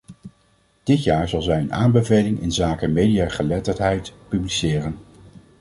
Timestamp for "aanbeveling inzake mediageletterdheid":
1.73-4.13